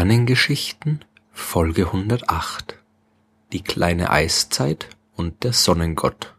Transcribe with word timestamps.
Sternengeschichten 0.00 1.04
Folge 1.30 1.88
108 1.88 2.78
Die 3.52 3.60
kleine 3.60 4.08
Eiszeit 4.08 4.88
und 5.14 5.44
der 5.44 5.52
Sonnengott 5.52 6.32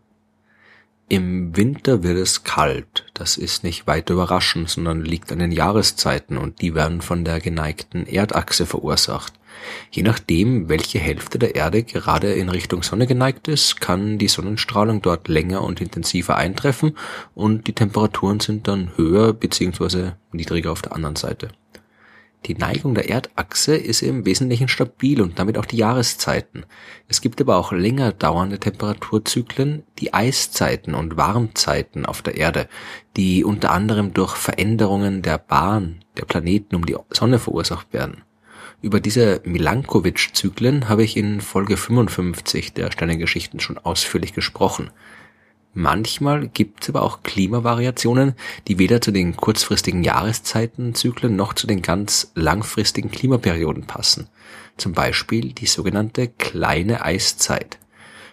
Im 1.10 1.56
Winter 1.56 2.02
wird 2.02 2.18
es 2.18 2.44
kalt, 2.44 3.06
das 3.14 3.38
ist 3.38 3.64
nicht 3.64 3.86
weiter 3.86 4.16
überraschend, 4.16 4.68
sondern 4.68 5.06
liegt 5.06 5.32
an 5.32 5.38
den 5.38 5.52
Jahreszeiten 5.52 6.40
und 6.40 6.60
die 6.62 6.74
werden 6.74 7.02
von 7.02 7.24
der 7.24 7.40
geneigten 7.40 8.08
Erdachse 8.08 8.66
verursacht. 8.66 9.34
Je 9.92 10.02
nachdem, 10.02 10.68
welche 10.68 10.98
Hälfte 10.98 11.38
der 11.38 11.54
Erde 11.54 11.84
gerade 11.84 12.34
in 12.34 12.50
Richtung 12.50 12.82
Sonne 12.82 13.06
geneigt 13.06 13.48
ist, 13.48 13.80
kann 13.80 14.18
die 14.18 14.28
Sonnenstrahlung 14.28 15.04
dort 15.04 15.28
länger 15.28 15.62
und 15.62 15.82
intensiver 15.82 16.36
eintreffen 16.36 16.98
und 17.36 17.68
die 17.68 17.74
Temperaturen 17.74 18.40
sind 18.40 18.68
dann 18.68 18.98
höher 18.98 19.34
bzw. 19.34 20.14
niedriger 20.32 20.72
auf 20.72 20.82
der 20.82 20.96
anderen 20.96 21.16
Seite. 21.16 21.50
Die 22.48 22.56
Neigung 22.56 22.96
der 22.96 23.08
Erdachse 23.08 23.76
ist 23.76 24.02
im 24.02 24.26
Wesentlichen 24.26 24.68
stabil 24.68 25.22
und 25.22 25.38
damit 25.38 25.60
auch 25.60 25.66
die 25.66 25.78
Jahreszeiten. 25.78 26.66
Es 27.08 27.22
gibt 27.22 27.40
aber 27.40 27.58
auch 27.58 27.72
länger 27.72 28.14
dauernde 28.14 28.60
Temperaturzyklen, 28.60 29.84
die 30.00 30.14
Eiszeiten 30.14 30.96
und 30.96 31.18
Warmzeiten 31.18 32.08
auf 32.08 32.24
der 32.24 32.38
Erde, 32.38 32.68
die 33.16 33.44
unter 33.44 33.72
anderem 33.72 34.16
durch 34.16 34.36
Veränderungen 34.36 35.22
der 35.22 35.38
Bahn 35.38 36.04
der 36.18 36.26
Planeten 36.26 36.76
um 36.76 36.86
die 36.86 36.96
Sonne 37.12 37.38
verursacht 37.38 37.94
werden. 37.94 38.24
Über 38.82 39.00
diese 39.00 39.42
Milankovitch-Zyklen 39.46 40.90
habe 40.90 41.04
ich 41.04 41.16
in 41.16 41.42
Folge 41.42 41.78
55 41.78 42.74
der 42.74 42.92
Sternengeschichten 42.92 43.60
schon 43.60 43.78
ausführlich 43.78 44.34
gesprochen. 44.34 44.90
Manchmal 45.74 46.48
gibt 46.48 46.84
es 46.84 46.90
aber 46.90 47.02
auch 47.02 47.24
Klimavariationen, 47.24 48.34
die 48.68 48.78
weder 48.78 49.00
zu 49.00 49.12
den 49.12 49.38
kurzfristigen 49.38 50.04
Jahreszeitenzyklen 50.04 51.36
noch 51.36 51.54
zu 51.54 51.66
den 51.66 51.82
ganz 51.82 52.32
langfristigen 52.36 53.10
Klimaperioden 53.10 53.86
passen. 53.86 54.28
Zum 54.76 54.92
Beispiel 54.92 55.54
die 55.54 55.68
sogenannte 55.68 56.28
kleine 56.28 57.06
Eiszeit. 57.06 57.78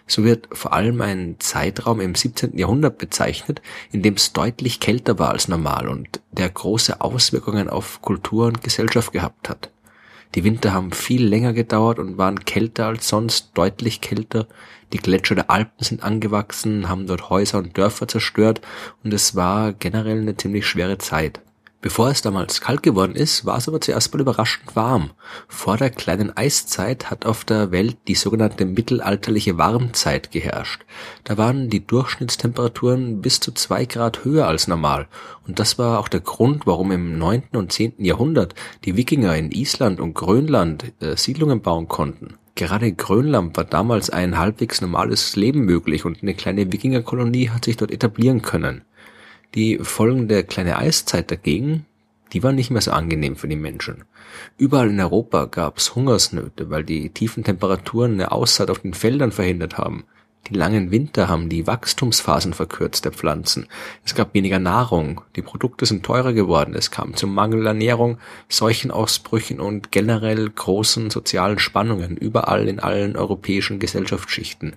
So 0.05 0.23
wird 0.23 0.49
vor 0.51 0.73
allem 0.73 1.01
ein 1.01 1.35
Zeitraum 1.39 2.01
im 2.01 2.15
17. 2.15 2.57
Jahrhundert 2.57 2.97
bezeichnet, 2.97 3.61
in 3.91 4.01
dem 4.01 4.15
es 4.15 4.33
deutlich 4.33 4.79
kälter 4.79 5.19
war 5.19 5.29
als 5.29 5.47
normal 5.47 5.87
und 5.87 6.19
der 6.31 6.49
große 6.49 6.99
Auswirkungen 6.99 7.69
auf 7.69 8.01
Kultur 8.01 8.47
und 8.47 8.63
Gesellschaft 8.63 9.13
gehabt 9.13 9.47
hat. 9.47 9.69
Die 10.35 10.43
Winter 10.43 10.73
haben 10.73 10.91
viel 10.91 11.25
länger 11.25 11.53
gedauert 11.53 11.99
und 11.99 12.17
waren 12.17 12.43
kälter 12.43 12.87
als 12.87 13.07
sonst, 13.07 13.51
deutlich 13.55 14.01
kälter. 14.01 14.47
Die 14.91 14.97
Gletscher 14.97 15.35
der 15.35 15.51
Alpen 15.51 15.83
sind 15.83 16.03
angewachsen, 16.03 16.89
haben 16.89 17.05
dort 17.05 17.29
Häuser 17.29 17.59
und 17.59 17.77
Dörfer 17.77 18.07
zerstört 18.07 18.61
und 19.03 19.13
es 19.13 19.35
war 19.35 19.73
generell 19.73 20.21
eine 20.21 20.35
ziemlich 20.35 20.65
schwere 20.65 20.97
Zeit. 20.97 21.41
Bevor 21.81 22.09
es 22.09 22.21
damals 22.21 22.59
kalt 22.59 22.83
geworden 22.83 23.15
ist, 23.15 23.45
war 23.45 23.57
es 23.57 23.69
aber 23.69 23.79
zuerst 23.79 24.13
mal 24.13 24.19
überraschend 24.19 24.75
warm. 24.75 25.11
Vor 25.47 25.77
der 25.77 25.89
kleinen 25.89 26.35
Eiszeit 26.35 27.09
hat 27.09 27.25
auf 27.25 27.45
der 27.45 27.71
Welt 27.71 27.95
die 28.09 28.15
sogenannte 28.15 28.65
mittelalterliche 28.65 29.57
Warmzeit 29.57 30.29
geherrscht. 30.31 30.81
Da 31.23 31.37
waren 31.37 31.69
die 31.69 31.85
Durchschnittstemperaturen 31.85 33.21
bis 33.21 33.39
zu 33.39 33.53
zwei 33.53 33.85
Grad 33.85 34.25
höher 34.25 34.45
als 34.45 34.67
normal. 34.67 35.07
Und 35.47 35.59
das 35.59 35.79
war 35.79 35.99
auch 35.99 36.09
der 36.09 36.19
Grund, 36.19 36.67
warum 36.67 36.91
im 36.91 37.17
neunten 37.17 37.55
und 37.55 37.71
zehnten 37.71 38.03
Jahrhundert 38.03 38.55
die 38.83 38.97
Wikinger 38.97 39.37
in 39.37 39.51
Island 39.51 40.01
und 40.01 40.15
Grönland 40.15 40.91
äh, 40.99 41.15
Siedlungen 41.15 41.61
bauen 41.61 41.87
konnten. 41.87 42.37
Gerade 42.59 42.91
Grönland 42.91 43.55
war 43.55 43.63
damals 43.63 44.09
ein 44.09 44.37
halbwegs 44.37 44.81
normales 44.81 45.37
Leben 45.37 45.61
möglich 45.61 46.03
und 46.03 46.21
eine 46.21 46.33
kleine 46.33 46.73
Wikingerkolonie 46.73 47.51
hat 47.51 47.63
sich 47.63 47.77
dort 47.77 47.89
etablieren 47.89 48.41
können. 48.41 48.81
Die 49.55 49.77
Folgen 49.77 50.27
der 50.27 50.43
kleinen 50.43 50.73
Eiszeit 50.73 51.31
dagegen, 51.31 51.85
die 52.33 52.43
waren 52.43 52.55
nicht 52.55 52.69
mehr 52.69 52.81
so 52.81 52.91
angenehm 52.91 53.37
für 53.37 53.47
die 53.47 53.55
Menschen. 53.55 54.03
Überall 54.57 54.89
in 54.89 54.99
Europa 54.99 55.45
gab's 55.45 55.95
Hungersnöte, 55.95 56.69
weil 56.69 56.83
die 56.83 57.11
tiefen 57.11 57.45
Temperaturen 57.45 58.15
eine 58.15 58.33
Aussaat 58.33 58.69
auf 58.69 58.79
den 58.79 58.93
Feldern 58.93 59.31
verhindert 59.31 59.77
haben. 59.77 60.03
Die 60.47 60.55
langen 60.55 60.89
Winter 60.89 61.27
haben 61.27 61.49
die 61.49 61.67
Wachstumsphasen 61.67 62.53
verkürzt 62.53 63.05
der 63.05 63.11
Pflanzen. 63.11 63.67
Es 64.03 64.15
gab 64.15 64.33
weniger 64.33 64.57
Nahrung, 64.57 65.21
die 65.35 65.41
Produkte 65.41 65.85
sind 65.85 66.03
teurer 66.03 66.33
geworden, 66.33 66.73
es 66.73 66.89
kam 66.89 67.15
zum 67.15 67.35
Mangel 67.35 67.67
an 67.67 67.79
Ernährung, 67.79 68.17
Seuchenausbrüchen 68.49 69.59
und 69.59 69.91
generell 69.91 70.49
großen 70.49 71.09
sozialen 71.09 71.59
Spannungen 71.59 72.17
überall 72.17 72.67
in 72.67 72.79
allen 72.79 73.15
europäischen 73.15 73.79
Gesellschaftsschichten. 73.79 74.75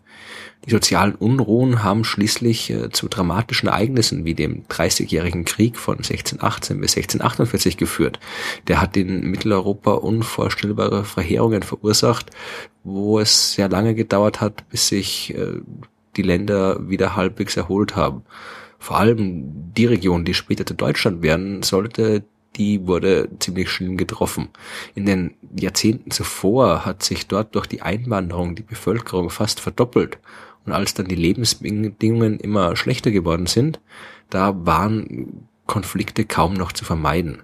Die 0.64 0.70
sozialen 0.70 1.16
Unruhen 1.16 1.82
haben 1.82 2.04
schließlich 2.04 2.70
äh, 2.70 2.90
zu 2.90 3.08
dramatischen 3.08 3.68
Ereignissen 3.68 4.24
wie 4.24 4.34
dem 4.34 4.62
Dreißigjährigen 4.68 5.44
Krieg 5.44 5.76
von 5.76 5.96
1618 5.96 6.80
bis 6.80 6.96
1648 6.96 7.76
geführt. 7.76 8.20
Der 8.68 8.80
hat 8.80 8.96
in 8.96 9.28
Mitteleuropa 9.28 9.94
unvorstellbare 9.94 11.04
Verheerungen 11.04 11.64
verursacht, 11.64 12.30
wo 12.84 13.18
es 13.18 13.54
sehr 13.54 13.68
lange 13.68 13.94
gedauert 13.94 14.40
hat, 14.40 14.68
bis 14.68 14.86
sich 14.86 15.34
äh, 15.34 15.60
die 16.16 16.22
Länder 16.22 16.88
wieder 16.88 17.16
halbwegs 17.16 17.56
erholt 17.56 17.96
haben. 17.96 18.22
Vor 18.78 18.98
allem 18.98 19.72
die 19.76 19.86
Region, 19.86 20.24
die 20.24 20.34
später 20.34 20.66
zu 20.66 20.74
Deutschland 20.74 21.22
werden 21.22 21.62
sollte, 21.62 22.24
die 22.56 22.86
wurde 22.86 23.28
ziemlich 23.38 23.70
schlimm 23.70 23.96
getroffen. 23.96 24.48
In 24.94 25.06
den 25.06 25.34
Jahrzehnten 25.58 26.10
zuvor 26.10 26.84
hat 26.84 27.02
sich 27.02 27.26
dort 27.26 27.54
durch 27.54 27.66
die 27.66 27.82
Einwanderung 27.82 28.54
die 28.54 28.62
Bevölkerung 28.62 29.30
fast 29.30 29.60
verdoppelt. 29.60 30.18
Und 30.64 30.72
als 30.72 30.94
dann 30.94 31.06
die 31.06 31.14
Lebensbedingungen 31.14 32.38
immer 32.38 32.76
schlechter 32.76 33.10
geworden 33.10 33.46
sind, 33.46 33.80
da 34.30 34.54
waren 34.64 35.48
Konflikte 35.66 36.24
kaum 36.24 36.54
noch 36.54 36.72
zu 36.72 36.84
vermeiden. 36.84 37.42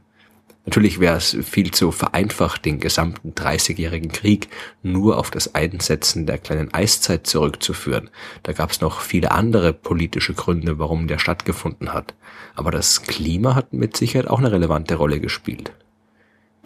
Natürlich 0.68 1.00
wäre 1.00 1.16
es 1.16 1.34
viel 1.42 1.70
zu 1.70 1.92
vereinfacht, 1.92 2.66
den 2.66 2.78
gesamten 2.78 3.32
30-jährigen 3.32 4.12
Krieg 4.12 4.48
nur 4.82 5.16
auf 5.16 5.30
das 5.30 5.54
Einsetzen 5.54 6.26
der 6.26 6.36
kleinen 6.36 6.74
Eiszeit 6.74 7.26
zurückzuführen. 7.26 8.10
Da 8.42 8.52
gab 8.52 8.70
es 8.70 8.82
noch 8.82 9.00
viele 9.00 9.30
andere 9.30 9.72
politische 9.72 10.34
Gründe, 10.34 10.78
warum 10.78 11.08
der 11.08 11.18
stattgefunden 11.18 11.94
hat. 11.94 12.14
Aber 12.54 12.70
das 12.70 13.00
Klima 13.02 13.54
hat 13.54 13.72
mit 13.72 13.96
Sicherheit 13.96 14.28
auch 14.28 14.40
eine 14.40 14.52
relevante 14.52 14.96
Rolle 14.96 15.20
gespielt. 15.20 15.72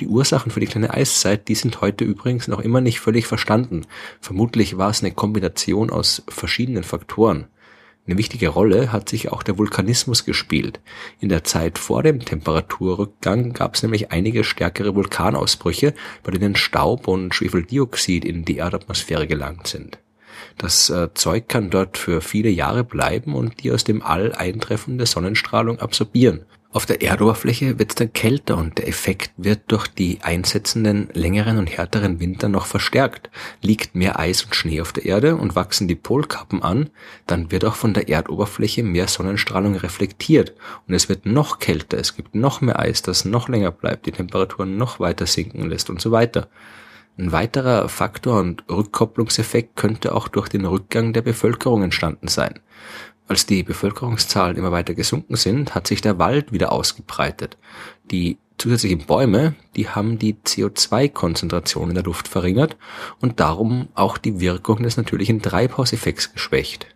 Die 0.02 0.08
Ursachen 0.08 0.50
für 0.50 0.58
die 0.58 0.66
kleine 0.66 0.92
Eiszeit, 0.92 1.46
die 1.46 1.54
sind 1.54 1.80
heute 1.80 2.04
übrigens 2.04 2.48
noch 2.48 2.58
immer 2.58 2.80
nicht 2.80 2.98
völlig 2.98 3.28
verstanden. 3.28 3.86
Vermutlich 4.20 4.76
war 4.76 4.90
es 4.90 5.00
eine 5.00 5.12
Kombination 5.12 5.90
aus 5.90 6.24
verschiedenen 6.28 6.82
Faktoren. 6.82 7.46
Eine 8.04 8.18
wichtige 8.18 8.48
Rolle 8.48 8.90
hat 8.90 9.08
sich 9.08 9.30
auch 9.30 9.44
der 9.44 9.58
Vulkanismus 9.58 10.24
gespielt. 10.24 10.80
In 11.20 11.28
der 11.28 11.44
Zeit 11.44 11.78
vor 11.78 12.02
dem 12.02 12.18
Temperaturrückgang 12.18 13.52
gab 13.52 13.76
es 13.76 13.84
nämlich 13.84 14.10
einige 14.10 14.42
stärkere 14.42 14.96
Vulkanausbrüche, 14.96 15.94
bei 16.24 16.32
denen 16.32 16.56
Staub 16.56 17.06
und 17.06 17.32
Schwefeldioxid 17.32 18.24
in 18.24 18.44
die 18.44 18.56
Erdatmosphäre 18.56 19.28
gelangt 19.28 19.68
sind. 19.68 20.00
Das 20.58 20.90
äh, 20.90 21.14
Zeug 21.14 21.46
kann 21.46 21.70
dort 21.70 21.96
für 21.96 22.22
viele 22.22 22.50
Jahre 22.50 22.82
bleiben 22.82 23.36
und 23.36 23.62
die 23.62 23.70
aus 23.70 23.84
dem 23.84 24.02
All 24.02 24.32
eintreffende 24.32 25.06
Sonnenstrahlung 25.06 25.78
absorbieren. 25.78 26.44
Auf 26.74 26.86
der 26.86 27.02
Erdoberfläche 27.02 27.78
wird 27.78 27.90
es 27.90 27.96
dann 27.96 28.14
kälter 28.14 28.56
und 28.56 28.78
der 28.78 28.88
Effekt 28.88 29.32
wird 29.36 29.60
durch 29.66 29.88
die 29.88 30.20
einsetzenden 30.22 31.10
längeren 31.12 31.58
und 31.58 31.66
härteren 31.66 32.18
Winter 32.18 32.48
noch 32.48 32.64
verstärkt. 32.64 33.28
Liegt 33.60 33.94
mehr 33.94 34.18
Eis 34.18 34.42
und 34.42 34.54
Schnee 34.54 34.80
auf 34.80 34.94
der 34.94 35.04
Erde 35.04 35.36
und 35.36 35.54
wachsen 35.54 35.86
die 35.86 35.94
Polkappen 35.94 36.62
an, 36.62 36.88
dann 37.26 37.50
wird 37.50 37.66
auch 37.66 37.74
von 37.74 37.92
der 37.92 38.08
Erdoberfläche 38.08 38.82
mehr 38.82 39.06
Sonnenstrahlung 39.06 39.76
reflektiert 39.76 40.54
und 40.88 40.94
es 40.94 41.10
wird 41.10 41.26
noch 41.26 41.58
kälter, 41.58 41.98
es 41.98 42.16
gibt 42.16 42.34
noch 42.34 42.62
mehr 42.62 42.78
Eis, 42.78 43.02
das 43.02 43.26
noch 43.26 43.50
länger 43.50 43.70
bleibt, 43.70 44.06
die 44.06 44.12
Temperaturen 44.12 44.78
noch 44.78 44.98
weiter 44.98 45.26
sinken 45.26 45.68
lässt 45.68 45.90
und 45.90 46.00
so 46.00 46.10
weiter. 46.10 46.48
Ein 47.18 47.32
weiterer 47.32 47.90
Faktor 47.90 48.40
und 48.40 48.64
Rückkopplungseffekt 48.70 49.76
könnte 49.76 50.14
auch 50.14 50.28
durch 50.28 50.48
den 50.48 50.64
Rückgang 50.64 51.12
der 51.12 51.20
Bevölkerung 51.20 51.82
entstanden 51.82 52.28
sein. 52.28 52.60
Als 53.28 53.46
die 53.46 53.62
Bevölkerungszahlen 53.62 54.56
immer 54.56 54.72
weiter 54.72 54.94
gesunken 54.94 55.36
sind, 55.36 55.74
hat 55.74 55.86
sich 55.86 56.00
der 56.00 56.18
Wald 56.18 56.52
wieder 56.52 56.72
ausgebreitet. 56.72 57.56
Die 58.10 58.38
zusätzlichen 58.58 59.06
Bäume, 59.06 59.54
die 59.74 59.88
haben 59.88 60.18
die 60.18 60.34
CO2-Konzentration 60.34 61.88
in 61.88 61.94
der 61.94 62.04
Luft 62.04 62.28
verringert 62.28 62.76
und 63.20 63.40
darum 63.40 63.88
auch 63.94 64.18
die 64.18 64.40
Wirkung 64.40 64.82
des 64.82 64.96
natürlichen 64.96 65.42
Treibhauseffekts 65.42 66.32
geschwächt. 66.32 66.86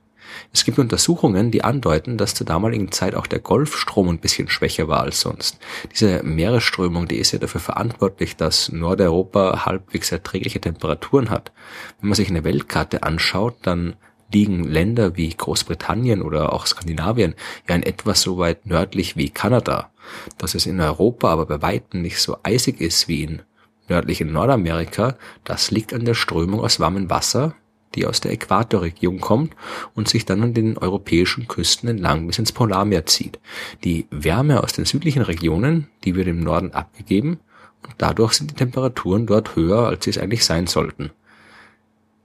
Es 0.52 0.64
gibt 0.64 0.78
Untersuchungen, 0.78 1.50
die 1.50 1.64
andeuten, 1.64 2.18
dass 2.18 2.34
zur 2.34 2.46
damaligen 2.46 2.92
Zeit 2.92 3.14
auch 3.14 3.26
der 3.26 3.38
Golfstrom 3.38 4.08
ein 4.08 4.18
bisschen 4.18 4.48
schwächer 4.48 4.88
war 4.88 5.00
als 5.00 5.20
sonst. 5.20 5.58
Diese 5.92 6.22
Meeresströmung, 6.22 7.08
die 7.08 7.16
ist 7.16 7.32
ja 7.32 7.38
dafür 7.38 7.60
verantwortlich, 7.60 8.36
dass 8.36 8.70
Nordeuropa 8.70 9.64
halbwegs 9.64 10.12
erträgliche 10.12 10.60
Temperaturen 10.60 11.30
hat. 11.30 11.52
Wenn 12.00 12.10
man 12.10 12.16
sich 12.16 12.28
eine 12.28 12.44
Weltkarte 12.44 13.02
anschaut, 13.02 13.56
dann 13.62 13.96
liegen 14.32 14.64
Länder 14.64 15.16
wie 15.16 15.28
Großbritannien 15.28 16.22
oder 16.22 16.52
auch 16.52 16.66
Skandinavien 16.66 17.34
ja 17.68 17.74
in 17.74 17.82
etwa 17.82 18.14
so 18.14 18.38
weit 18.38 18.66
nördlich 18.66 19.16
wie 19.16 19.30
Kanada. 19.30 19.90
Dass 20.38 20.54
es 20.54 20.66
in 20.66 20.80
Europa 20.80 21.28
aber 21.28 21.46
bei 21.46 21.62
weitem 21.62 22.02
nicht 22.02 22.20
so 22.20 22.36
eisig 22.42 22.80
ist 22.80 23.08
wie 23.08 23.22
in 23.22 23.42
nördlichen 23.88 24.32
Nordamerika, 24.32 25.16
das 25.44 25.70
liegt 25.70 25.94
an 25.94 26.04
der 26.04 26.14
Strömung 26.14 26.60
aus 26.60 26.80
warmem 26.80 27.08
Wasser, 27.10 27.54
die 27.94 28.06
aus 28.06 28.20
der 28.20 28.32
Äquatorregion 28.32 29.20
kommt 29.20 29.54
und 29.94 30.08
sich 30.08 30.26
dann 30.26 30.42
an 30.42 30.54
den 30.54 30.76
europäischen 30.76 31.48
Küsten 31.48 31.88
entlang 31.88 32.26
bis 32.26 32.38
ins 32.38 32.52
Polarmeer 32.52 33.06
zieht. 33.06 33.38
Die 33.84 34.06
Wärme 34.10 34.62
aus 34.62 34.72
den 34.72 34.84
südlichen 34.84 35.22
Regionen, 35.22 35.88
die 36.04 36.14
wird 36.14 36.26
im 36.28 36.40
Norden 36.40 36.72
abgegeben 36.72 37.38
und 37.84 37.94
dadurch 37.98 38.34
sind 38.34 38.50
die 38.50 38.54
Temperaturen 38.54 39.26
dort 39.26 39.56
höher, 39.56 39.86
als 39.86 40.04
sie 40.04 40.10
es 40.10 40.18
eigentlich 40.18 40.44
sein 40.44 40.66
sollten. 40.66 41.10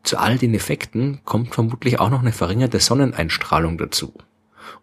Zu 0.04 0.18
all 0.18 0.38
den 0.38 0.54
Effekten 0.54 1.20
kommt 1.26 1.54
vermutlich 1.54 2.00
auch 2.00 2.10
noch 2.10 2.22
eine 2.22 2.32
verringerte 2.32 2.80
Sonneneinstrahlung 2.80 3.78
dazu. 3.78 4.14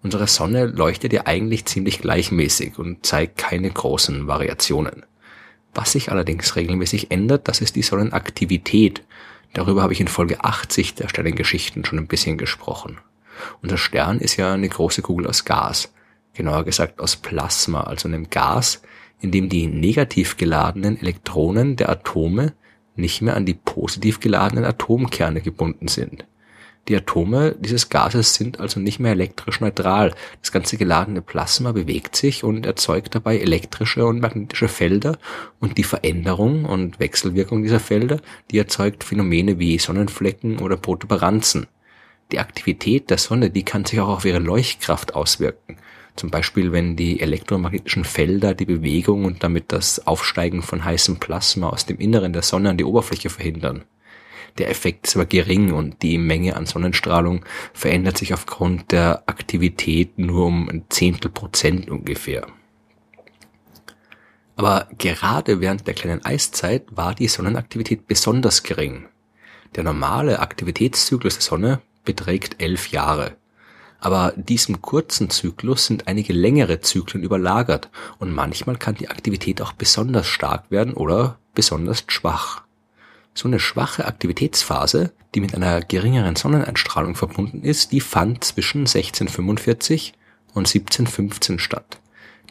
Unsere 0.03 0.27
Sonne 0.27 0.67
leuchtet 0.67 1.13
ja 1.13 1.27
eigentlich 1.27 1.65
ziemlich 1.65 2.01
gleichmäßig 2.01 2.79
und 2.79 3.05
zeigt 3.05 3.39
keine 3.39 3.71
großen 3.71 4.27
Variationen. 4.27 5.05
Was 5.75 5.93
sich 5.93 6.11
allerdings 6.11 6.57
regelmäßig 6.57 7.11
ändert, 7.11 7.49
das 7.49 7.61
ist 7.61 7.77
die 7.77 7.83
Sonnenaktivität. 7.83 9.03
Darüber 9.55 9.83
habe 9.83 9.93
ich 9.93 10.01
in 10.01 10.09
Folge 10.09 10.45
80 10.45 10.95
der 10.95 11.09
Sternengeschichten 11.09 11.85
schon 11.85 11.99
ein 11.99 12.07
bisschen 12.07 12.39
gesprochen. 12.39 12.99
Unser 13.63 13.79
Stern 13.79 14.19
ist 14.19 14.37
ja 14.37 14.53
eine 14.53 14.69
große 14.69 15.03
Kugel 15.03 15.27
aus 15.27 15.45
Gas, 15.45 15.93
genauer 16.35 16.65
gesagt 16.65 17.01
aus 17.01 17.17
Plasma, 17.17 17.83
also 17.83 18.09
einem 18.09 18.31
Gas, 18.31 18.83
in 19.21 19.31
dem 19.31 19.49
die 19.49 19.67
negativ 19.67 20.37
geladenen 20.37 20.99
Elektronen 20.99 21.77
der 21.77 21.89
Atome 21.89 22.55
nicht 22.99 23.23
mehr 23.23 23.37
an 23.37 23.47
die 23.47 23.55
positiv 23.55 24.21
geladenen 24.21 24.65
Atomkerne 24.65 25.41
gebunden 25.41 25.89
sind. 25.89 26.25
Die 26.89 26.97
Atome 26.97 27.55
dieses 27.59 27.91
Gases 27.91 28.35
sind 28.35 28.61
also 28.61 28.81
nicht 28.81 28.99
mehr 28.99 29.13
elektrisch 29.13 29.61
neutral. 29.61 30.15
Das 30.41 30.53
ganze 30.53 30.79
geladene 30.79 31.21
Plasma 31.21 31.73
bewegt 31.73 32.17
sich 32.17 32.45
und 32.45 32.65
erzeugt 32.65 33.15
dabei 33.15 33.39
elektrische 33.39 34.07
und 34.07 34.21
magnetische 34.21 34.69
Felder 34.69 35.19
und 35.61 35.77
die 35.77 35.85
Veränderung 35.85 36.65
und 36.65 36.99
Wechselwirkung 36.99 37.63
dieser 37.63 37.81
Felder, 37.81 38.21
die 38.51 38.59
erzeugt 38.59 39.05
Phänomene 39.05 39.59
wie 39.59 39.79
Sonnenflecken 39.79 40.61
oder 40.61 40.79
Protuberanzen. 40.79 41.67
Die 42.33 42.39
Aktivität 42.39 43.11
der 43.11 43.19
Sonne, 43.19 43.51
die 43.51 43.65
kann 43.65 43.85
sich 43.85 44.01
auch 44.01 44.09
auf 44.09 44.25
ihre 44.25 44.39
Leuchtkraft 44.39 45.15
auswirken. 45.15 45.77
Zum 46.19 46.31
Beispiel, 46.31 46.73
wenn 46.73 46.97
die 46.97 47.21
elektromagnetischen 47.21 48.03
Felder 48.05 48.53
die 48.53 48.65
Bewegung 48.65 49.25
und 49.25 49.45
damit 49.45 49.71
das 49.71 50.05
Aufsteigen 50.05 50.63
von 50.63 50.85
heißem 50.85 51.21
Plasma 51.21 51.69
aus 51.69 51.87
dem 51.87 51.99
Inneren 51.99 52.33
der 52.33 52.43
Sonne 52.43 52.71
an 52.71 52.77
die 52.77 52.83
Oberfläche 52.83 53.31
verhindern. 53.31 53.85
Der 54.59 54.69
Effekt 54.69 55.07
ist 55.07 55.15
aber 55.15 55.27
gering 55.27 55.73
und 55.73 56.03
die 56.03 56.19
Menge 56.19 56.57
an 56.57 56.67
Sonnenstrahlung 56.67 57.45
verändert 57.73 58.19
sich 58.19 58.35
aufgrund 58.35 58.91
der 58.91 59.23
Aktivität 59.27 60.19
nur 60.19 60.47
um 60.47 60.69
ein 60.69 60.87
Zehntel 60.89 61.31
Prozent 61.31 61.89
ungefähr. 61.89 62.49
Aber 64.57 64.89
gerade 64.99 65.61
während 65.61 65.87
der 65.87 65.95
kleinen 65.95 66.25
Eiszeit 66.25 66.83
war 66.91 67.15
die 67.15 67.29
Sonnenaktivität 67.29 68.09
besonders 68.09 68.65
gering. 68.65 69.07
Der 69.77 69.85
normale 69.85 70.41
Aktivitätszyklus 70.41 71.35
der 71.35 71.43
Sonne 71.43 71.81
beträgt 72.05 72.61
elf 72.61 72.89
Jahre. 72.89 73.37
Aber 74.01 74.33
diesem 74.37 74.81
kurzen 74.81 75.29
Zyklus 75.31 75.87
sind 75.87 76.07
einige 76.07 76.33
längere 76.33 76.81
Zyklen 76.81 77.23
überlagert 77.23 77.91
und 78.19 78.33
manchmal 78.33 78.77
kann 78.77 78.95
die 78.95 79.09
Aktivität 79.09 79.61
auch 79.61 79.73
besonders 79.73 80.27
stark 80.27 80.71
werden 80.71 80.95
oder 80.95 81.39
besonders 81.55 82.05
schwach. 82.07 82.63
So 83.35 83.49
eine 83.49 83.61
schwache 83.61 84.07
Aktivitätsphase, 84.07 85.13
die 85.35 85.41
mit 85.41 85.55
einer 85.55 85.81
geringeren 85.81 86.37
Sonneneinstrahlung 86.37 87.15
verbunden 87.15 87.63
ist, 87.63 87.93
die 87.93 88.01
fand 88.01 88.45
zwischen 88.45 88.81
1645 88.81 90.15
und 90.55 90.67
1715 90.67 91.59
statt. 91.59 92.01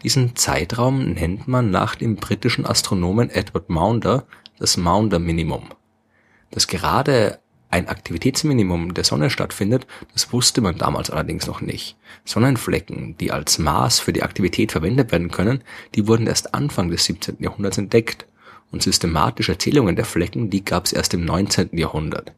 Diesen 0.03 0.35
Zeitraum 0.35 1.13
nennt 1.13 1.47
man 1.47 1.71
nach 1.71 1.95
dem 1.95 2.15
britischen 2.17 2.65
Astronomen 2.65 3.29
Edward 3.29 3.69
Maunder 3.69 4.25
das 4.59 4.77
Maunder-Minimum. 4.77 5.69
Das 6.51 6.67
gerade 6.67 7.39
ein 7.69 7.89
Aktivitätsminimum 7.89 8.93
der 8.93 9.03
Sonne 9.03 9.29
stattfindet, 9.29 9.87
das 10.13 10.31
wusste 10.31 10.61
man 10.61 10.77
damals 10.77 11.09
allerdings 11.09 11.47
noch 11.47 11.61
nicht. 11.61 11.97
Sonnenflecken, 12.23 13.17
die 13.17 13.31
als 13.31 13.59
Maß 13.59 13.99
für 13.99 14.13
die 14.13 14.23
Aktivität 14.23 14.71
verwendet 14.71 15.11
werden 15.11 15.31
können, 15.31 15.63
die 15.95 16.07
wurden 16.07 16.27
erst 16.27 16.53
Anfang 16.53 16.89
des 16.89 17.05
17. 17.05 17.37
Jahrhunderts 17.39 17.77
entdeckt. 17.77 18.25
Und 18.69 18.83
systematische 18.83 19.57
Zählungen 19.57 19.95
der 19.95 20.03
Flecken, 20.03 20.49
die 20.49 20.65
gab 20.65 20.85
es 20.85 20.93
erst 20.93 21.13
im 21.13 21.23
19. 21.23 21.69
Jahrhundert. 21.77 22.33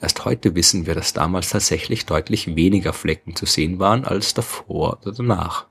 Erst 0.00 0.24
heute 0.24 0.54
wissen 0.54 0.86
wir, 0.86 0.94
dass 0.94 1.12
damals 1.12 1.50
tatsächlich 1.50 2.06
deutlich 2.06 2.54
weniger 2.54 2.92
Flecken 2.92 3.36
zu 3.36 3.46
sehen 3.46 3.78
waren 3.78 4.04
als 4.04 4.34
davor 4.34 4.98
oder 5.02 5.12
danach. 5.12 5.66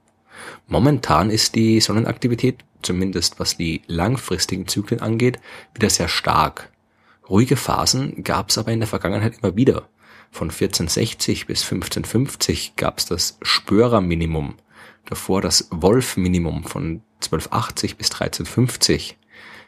Momentan 0.67 1.29
ist 1.29 1.55
die 1.55 1.79
Sonnenaktivität, 1.79 2.63
zumindest 2.81 3.39
was 3.39 3.57
die 3.57 3.81
langfristigen 3.87 4.67
Zyklen 4.67 5.01
angeht, 5.01 5.39
wieder 5.73 5.89
sehr 5.89 6.07
stark. 6.07 6.70
Ruhige 7.31 7.55
Phasen 7.55 8.25
gab 8.25 8.49
es 8.49 8.57
aber 8.57 8.73
in 8.73 8.81
der 8.81 8.89
Vergangenheit 8.89 9.37
immer 9.41 9.55
wieder. 9.55 9.87
Von 10.31 10.49
1460 10.49 11.47
bis 11.47 11.63
1550 11.63 12.75
gab 12.75 12.97
es 12.97 13.05
das 13.05 13.37
Spörer-Minimum, 13.41 14.55
davor 15.05 15.39
das 15.41 15.69
Wolf-Minimum 15.71 16.65
von 16.65 17.01
1280 17.23 17.95
bis 17.95 18.11
1350. 18.11 19.17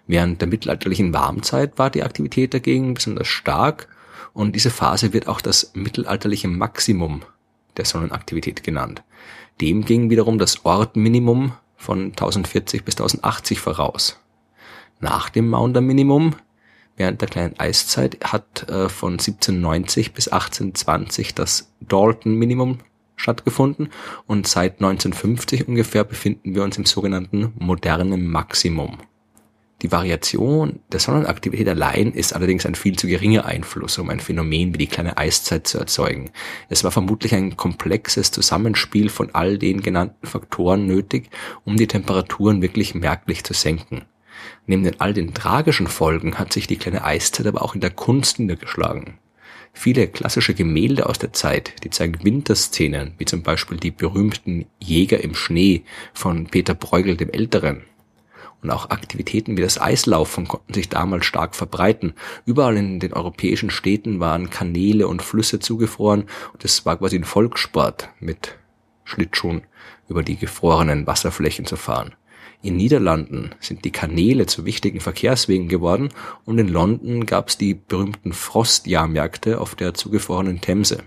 Während 0.07 0.41
der 0.41 0.49
mittelalterlichen 0.49 1.13
Warmzeit 1.13 1.79
war 1.79 1.89
die 1.89 2.03
Aktivität 2.03 2.53
dagegen 2.53 2.95
besonders 2.95 3.29
stark 3.29 3.87
und 4.33 4.57
diese 4.57 4.69
Phase 4.69 5.13
wird 5.13 5.29
auch 5.29 5.39
das 5.39 5.71
mittelalterliche 5.73 6.49
Maximum 6.49 7.21
der 7.77 7.85
Sonnenaktivität 7.85 8.65
genannt. 8.65 9.03
Dem 9.61 9.85
ging 9.85 10.09
wiederum 10.09 10.37
das 10.37 10.65
Ortminimum 10.65 11.53
von 11.77 12.07
1040 12.07 12.83
bis 12.83 12.95
1080 12.95 13.61
voraus. 13.61 14.19
Nach 14.99 15.29
dem 15.29 15.47
Maunder-Minimum 15.49 16.35
während 16.95 17.21
der 17.21 17.29
kleinen 17.29 17.59
Eiszeit 17.59 18.17
hat 18.23 18.69
äh, 18.69 18.89
von 18.89 19.13
1790 19.13 20.13
bis 20.13 20.27
1820 20.27 21.33
das 21.33 21.71
Dalton-Minimum 21.81 22.79
stattgefunden 23.15 23.89
und 24.27 24.47
seit 24.47 24.73
1950 24.73 25.67
ungefähr 25.67 26.03
befinden 26.03 26.55
wir 26.55 26.63
uns 26.63 26.77
im 26.77 26.85
sogenannten 26.85 27.53
modernen 27.57 28.27
Maximum. 28.27 28.97
Die 29.83 29.91
Variation 29.91 30.79
der 30.93 31.01
Sonnenaktivität 31.01 31.67
allein 31.67 32.13
ist 32.13 32.33
allerdings 32.33 32.65
ein 32.65 32.75
viel 32.75 32.97
zu 32.97 33.05
geringer 33.05 33.43
Einfluss, 33.43 33.97
um 33.97 34.09
ein 34.09 34.21
Phänomen 34.21 34.73
wie 34.73 34.77
die 34.77 34.87
kleine 34.87 35.17
Eiszeit 35.17 35.67
zu 35.67 35.77
erzeugen. 35.77 36.31
Es 36.69 36.85
war 36.85 36.91
vermutlich 36.91 37.35
ein 37.35 37.57
komplexes 37.57 38.31
Zusammenspiel 38.31 39.09
von 39.09 39.35
all 39.35 39.57
den 39.57 39.81
genannten 39.81 40.25
Faktoren 40.25 40.85
nötig, 40.85 41.29
um 41.65 41.75
die 41.75 41.87
Temperaturen 41.87 42.61
wirklich 42.61 42.95
merklich 42.95 43.43
zu 43.43 43.53
senken. 43.53 44.03
Neben 44.65 44.89
all 44.99 45.13
den 45.13 45.33
tragischen 45.33 45.87
Folgen 45.87 46.39
hat 46.39 46.53
sich 46.53 46.67
die 46.67 46.77
kleine 46.77 47.03
Eiszeit 47.03 47.47
aber 47.47 47.61
auch 47.61 47.75
in 47.75 47.81
der 47.81 47.89
Kunst 47.89 48.39
niedergeschlagen. 48.39 49.17
Viele 49.73 50.07
klassische 50.07 50.53
Gemälde 50.53 51.07
aus 51.07 51.17
der 51.17 51.33
Zeit, 51.33 51.83
die 51.83 51.89
zeigen 51.89 52.23
Winterszenen, 52.23 53.15
wie 53.17 53.25
zum 53.25 53.41
Beispiel 53.41 53.77
die 53.77 53.91
berühmten 53.91 54.65
Jäger 54.79 55.21
im 55.21 55.33
Schnee 55.33 55.83
von 56.13 56.45
Peter 56.45 56.75
Bruegel 56.75 57.17
dem 57.17 57.31
Älteren. 57.31 57.83
Und 58.61 58.69
auch 58.69 58.91
Aktivitäten 58.91 59.57
wie 59.57 59.61
das 59.61 59.81
Eislaufen 59.81 60.47
konnten 60.47 60.73
sich 60.73 60.87
damals 60.87 61.25
stark 61.25 61.55
verbreiten. 61.55 62.13
Überall 62.45 62.77
in 62.77 62.99
den 63.01 63.11
europäischen 63.11 63.71
Städten 63.71 64.21
waren 64.21 64.49
Kanäle 64.49 65.07
und 65.07 65.21
Flüsse 65.21 65.59
zugefroren 65.59 66.25
und 66.53 66.63
es 66.63 66.85
war 66.85 66.97
quasi 66.97 67.17
ein 67.17 67.25
Volkssport, 67.25 68.09
mit 68.21 68.57
Schlittschuhen 69.03 69.63
über 70.07 70.23
die 70.23 70.37
gefrorenen 70.37 71.07
Wasserflächen 71.07 71.65
zu 71.65 71.75
fahren. 71.75 72.15
In 72.63 72.77
Niederlanden 72.77 73.49
sind 73.59 73.83
die 73.83 73.91
Kanäle 73.91 74.45
zu 74.45 74.63
wichtigen 74.63 75.01
Verkehrswegen 75.01 75.67
geworden 75.67 76.07
und 76.45 76.57
in 76.59 76.69
London 76.69 77.25
gab 77.25 77.49
es 77.49 77.57
die 77.57 77.73
berühmten 77.73 78.31
Frostjahrmärkte 78.31 79.59
auf 79.59 79.75
der 79.75 79.93
zugefrorenen 79.93 80.61
Themse. 80.61 81.03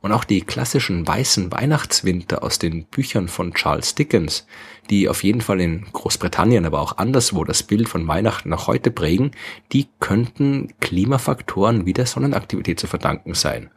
Und 0.00 0.12
auch 0.12 0.24
die 0.24 0.40
klassischen 0.40 1.06
weißen 1.06 1.52
Weihnachtswinter 1.52 2.42
aus 2.42 2.58
den 2.58 2.86
Büchern 2.86 3.28
von 3.28 3.52
Charles 3.52 3.94
Dickens, 3.94 4.46
die 4.88 5.10
auf 5.10 5.24
jeden 5.24 5.42
Fall 5.42 5.60
in 5.60 5.84
Großbritannien, 5.92 6.64
aber 6.64 6.80
auch 6.80 6.96
anderswo 6.96 7.44
das 7.44 7.62
Bild 7.62 7.86
von 7.86 8.08
Weihnachten 8.08 8.48
noch 8.48 8.66
heute 8.66 8.90
prägen, 8.90 9.32
die 9.72 9.88
könnten 10.00 10.72
Klimafaktoren 10.80 11.84
wie 11.84 11.92
der 11.92 12.06
Sonnenaktivität 12.06 12.80
zu 12.80 12.86
verdanken 12.86 13.34
sein. 13.34 13.70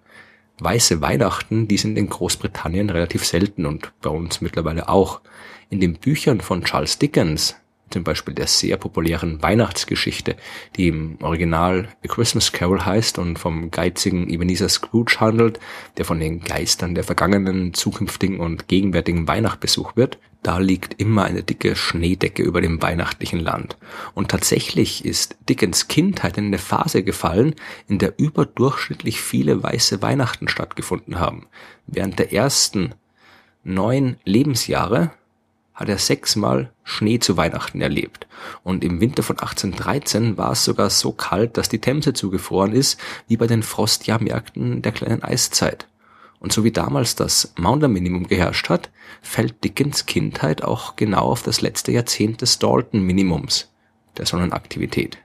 Weiße 0.63 1.01
Weihnachten, 1.01 1.67
die 1.67 1.77
sind 1.77 1.97
in 1.97 2.07
Großbritannien 2.07 2.89
relativ 2.89 3.25
selten 3.25 3.65
und 3.65 3.91
bei 4.01 4.09
uns 4.09 4.39
mittlerweile 4.39 4.87
auch. 4.87 5.19
In 5.69 5.81
den 5.81 5.95
Büchern 5.95 6.39
von 6.39 6.63
Charles 6.63 6.99
Dickens, 6.99 7.57
zum 7.93 8.03
Beispiel 8.03 8.33
der 8.33 8.47
sehr 8.47 8.77
populären 8.77 9.41
Weihnachtsgeschichte, 9.41 10.35
die 10.75 10.89
im 10.89 11.17
Original 11.21 11.87
A 12.03 12.07
Christmas 12.07 12.51
Carol 12.51 12.85
heißt 12.85 13.19
und 13.19 13.39
vom 13.39 13.71
geizigen 13.71 14.29
Ebenezer 14.29 14.67
Scrooge 14.67 15.17
handelt, 15.19 15.59
der 15.97 16.05
von 16.05 16.19
den 16.19 16.41
Geistern 16.41 16.95
der 16.95 17.03
vergangenen, 17.03 17.73
zukünftigen 17.73 18.39
und 18.39 18.67
gegenwärtigen 18.67 19.27
Weihnacht 19.27 19.59
besucht 19.59 19.95
wird, 19.95 20.17
da 20.43 20.57
liegt 20.57 20.99
immer 20.99 21.23
eine 21.23 21.41
dicke 21.41 21.75
Schneedecke 21.75 22.43
über 22.43 22.59
dem 22.59 22.81
weihnachtlichen 22.81 23.39
Land. 23.39 23.77
Und 24.13 24.29
tatsächlich 24.29 25.05
ist 25.05 25.37
Dickens 25.47 25.87
Kindheit 25.87 26.37
in 26.37 26.47
eine 26.47 26.57
Phase 26.57 27.03
gefallen, 27.03 27.55
in 27.87 27.97
der 27.97 28.19
überdurchschnittlich 28.19 29.21
viele 29.21 29.63
weiße 29.63 30.01
Weihnachten 30.01 30.49
stattgefunden 30.49 31.17
haben. 31.17 31.47
Während 31.87 32.19
der 32.19 32.33
ersten 32.33 32.93
neun 33.63 34.17
Lebensjahre 34.25 35.11
hat 35.73 35.89
er 35.89 35.97
sechsmal 35.97 36.71
Schnee 36.83 37.19
zu 37.19 37.37
Weihnachten 37.37 37.81
erlebt. 37.81 38.27
Und 38.63 38.83
im 38.83 39.01
Winter 39.01 39.23
von 39.23 39.39
1813 39.39 40.37
war 40.37 40.51
es 40.51 40.63
sogar 40.63 40.89
so 40.89 41.11
kalt, 41.11 41.57
dass 41.57 41.69
die 41.69 41.79
Themse 41.79 42.13
zugefroren 42.13 42.73
ist, 42.73 42.99
wie 43.27 43.37
bei 43.37 43.47
den 43.47 43.63
Frostjahrmärkten 43.63 44.81
der 44.81 44.91
kleinen 44.91 45.23
Eiszeit. 45.23 45.87
Und 46.39 46.51
so 46.51 46.63
wie 46.63 46.71
damals 46.71 47.15
das 47.15 47.53
Maunder-Minimum 47.55 48.27
geherrscht 48.27 48.69
hat, 48.69 48.91
fällt 49.21 49.63
Dickens 49.63 50.05
Kindheit 50.05 50.63
auch 50.63 50.95
genau 50.97 51.21
auf 51.21 51.41
das 51.41 51.61
letzte 51.61 51.91
Jahrzehnt 51.91 52.41
des 52.41 52.59
Dalton-Minimums. 52.59 53.69
der 54.17 54.27
Sonnenaktivität. 54.27 55.17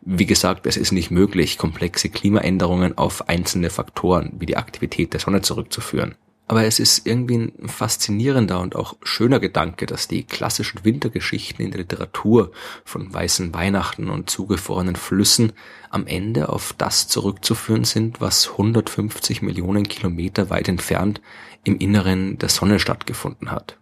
Wie 0.00 0.26
gesagt, 0.26 0.66
es 0.66 0.76
ist 0.76 0.92
nicht 0.92 1.10
möglich, 1.10 1.58
komplexe 1.58 2.08
Klimaänderungen 2.08 2.98
auf 2.98 3.28
einzelne 3.28 3.70
Faktoren 3.70 4.32
wie 4.38 4.46
die 4.46 4.56
Aktivität 4.56 5.12
der 5.12 5.20
Sonne 5.20 5.42
zurückzuführen. 5.42 6.16
Aber 6.50 6.64
es 6.64 6.80
ist 6.80 7.06
irgendwie 7.06 7.36
ein 7.36 7.68
faszinierender 7.68 8.58
und 8.58 8.74
auch 8.74 8.96
schöner 9.04 9.38
Gedanke, 9.38 9.86
dass 9.86 10.08
die 10.08 10.24
klassischen 10.24 10.84
Wintergeschichten 10.84 11.64
in 11.64 11.70
der 11.70 11.82
Literatur 11.82 12.50
von 12.84 13.14
weißen 13.14 13.54
Weihnachten 13.54 14.10
und 14.10 14.30
zugefrorenen 14.30 14.96
Flüssen 14.96 15.52
am 15.90 16.08
Ende 16.08 16.48
auf 16.48 16.74
das 16.76 17.06
zurückzuführen 17.06 17.84
sind, 17.84 18.20
was 18.20 18.50
150 18.50 19.42
Millionen 19.42 19.86
Kilometer 19.86 20.50
weit 20.50 20.66
entfernt 20.66 21.20
im 21.62 21.78
Inneren 21.78 22.36
der 22.36 22.48
Sonne 22.48 22.80
stattgefunden 22.80 23.52
hat. 23.52 23.76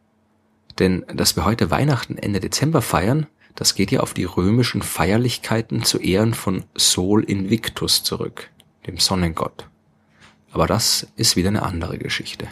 Denn 0.78 1.06
dass 1.08 1.36
wir 1.36 1.46
heute 1.46 1.70
Weihnachten 1.70 2.18
Ende 2.18 2.38
Dezember 2.38 2.82
feiern, 2.82 3.28
das 3.54 3.76
geht 3.76 3.92
ja 3.92 4.00
auf 4.00 4.12
die 4.12 4.24
römischen 4.24 4.82
Feierlichkeiten 4.82 5.84
zu 5.84 5.98
Ehren 6.00 6.34
von 6.34 6.64
Sol 6.74 7.24
Invictus 7.24 8.02
zurück, 8.02 8.50
dem 8.86 8.98
Sonnengott. 8.98 9.68
Aber 10.52 10.66
das 10.66 11.06
ist 11.16 11.36
wieder 11.36 11.48
eine 11.48 11.62
andere 11.62 11.98
Geschichte. 11.98 12.48